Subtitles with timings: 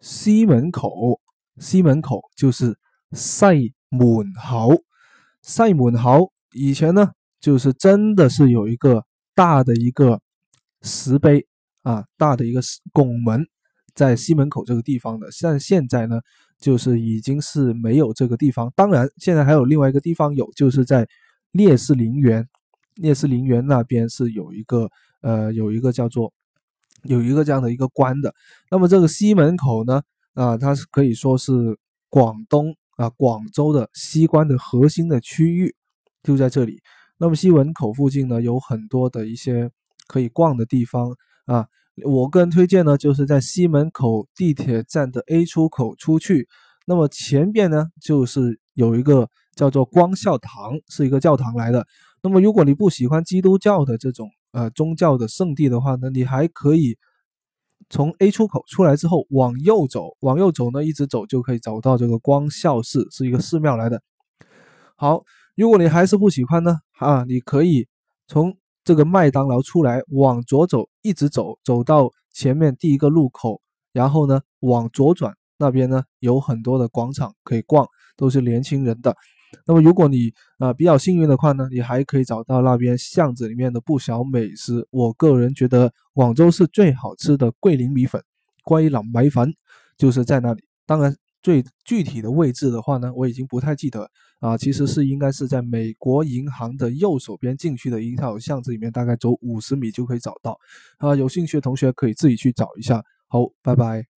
[0.00, 1.20] 西门口，
[1.58, 2.76] 西门口就是
[3.12, 4.82] 西门口，
[5.42, 9.04] 西门口以前呢，就是真的是有一个
[9.34, 10.20] 大的一个
[10.82, 11.46] 石碑
[11.82, 12.60] 啊，大的一个
[12.92, 13.46] 拱门
[13.94, 15.28] 在西门口这个地方的。
[15.42, 16.20] 但现在呢，
[16.58, 18.72] 就是已经是没有这个地方。
[18.76, 21.08] 当然，现在还有另外一个地方有，就是在
[21.52, 22.46] 烈士陵园，
[22.94, 24.88] 烈士陵园那边是有一个
[25.22, 26.32] 呃，有一个叫做。
[27.04, 28.34] 有一个这样的一个关的，
[28.70, 30.02] 那么这个西门口呢，
[30.34, 31.52] 啊，它是可以说是
[32.08, 35.74] 广东啊广州的西关的核心的区域，
[36.22, 36.80] 就在这里。
[37.18, 39.70] 那么西门口附近呢，有很多的一些
[40.06, 41.10] 可以逛的地方
[41.46, 41.66] 啊。
[42.04, 46.46] 我个人推荐呢，就是在西门口地铁站的 A 出口出去，
[46.86, 51.86] 那么前边呢，就是有一个叫做光孝堂，是一个教堂来的。
[52.22, 56.96] 那么如果你不喜欢基督教的这种，呃，宗教的圣地的话呢，你还可以
[57.90, 64.00] 从 A 出口出来之后往右走，往右走呢，一直走就可以走到这个光孝寺，是一个寺庙来的。
[64.96, 65.22] 好，
[65.56, 67.86] 如果你还是不喜欢呢，啊，你可以
[68.28, 73.60] 从这个麦当劳出来，往左走，一直走，走到前面第一个路口，
[73.92, 79.14] 然后呢往左转，那边呢有很多的广场可以逛，都是年轻人的。
[79.64, 84.86] 那么，如果你啊比较幸运的话呢，你还可以找到那边巷子里面的不少美食。
[84.90, 88.22] 我个人觉得广州是最好吃的桂林米粉，
[88.64, 89.52] 桂林米粉
[89.96, 90.62] 就是在那里。
[90.84, 94.08] 当然，最具体的位置的话呢，我已经不太记得
[94.40, 94.56] 啊。
[94.56, 100.58] 其实是应该是在美国银行的右手边进去的一条巷子里面，大概走五十米就可以找到。
[100.98, 103.02] 啊，有兴趣的同学可以自己去找一下。
[103.28, 104.15] 好，拜拜。